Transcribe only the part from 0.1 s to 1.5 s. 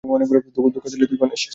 অনেক বড় ধোঁকা দিলে তুই, গ্যানেশ।